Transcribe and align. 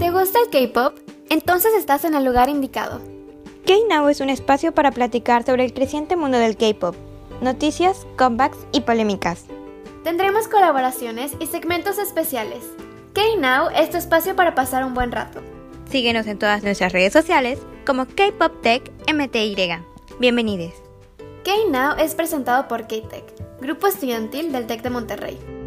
¿Te 0.00 0.10
gusta 0.10 0.38
el 0.42 0.48
K-Pop? 0.48 0.96
Entonces 1.28 1.74
estás 1.74 2.06
en 2.06 2.14
el 2.14 2.24
lugar 2.24 2.48
indicado. 2.48 3.02
K-Now 3.66 4.08
es 4.08 4.22
un 4.22 4.30
espacio 4.30 4.72
para 4.72 4.92
platicar 4.92 5.44
sobre 5.44 5.66
el 5.66 5.74
creciente 5.74 6.16
mundo 6.16 6.38
del 6.38 6.56
K-Pop, 6.56 6.96
noticias, 7.42 8.06
comebacks 8.16 8.56
y 8.72 8.80
polémicas. 8.80 9.44
Tendremos 10.02 10.48
colaboraciones 10.48 11.32
y 11.38 11.48
segmentos 11.48 11.98
especiales. 11.98 12.64
K-Now 13.12 13.68
es 13.76 13.90
tu 13.90 13.98
espacio 13.98 14.34
para 14.34 14.54
pasar 14.54 14.86
un 14.86 14.94
buen 14.94 15.12
rato. 15.12 15.42
Síguenos 15.90 16.26
en 16.28 16.38
todas 16.38 16.62
nuestras 16.62 16.94
redes 16.94 17.12
sociales 17.12 17.58
como 17.84 18.06
K-Pop 18.06 18.62
Tech 18.62 18.90
MTY. 19.12 19.54
Bienvenidos. 20.18 20.72
K-Now 21.44 21.96
es 21.98 22.14
presentado 22.14 22.68
por 22.68 22.86
K-Tech, 22.86 23.24
grupo 23.60 23.86
estudiantil 23.86 24.50
del 24.50 24.66
Tech 24.66 24.80
de 24.80 24.88
Monterrey. 24.88 25.59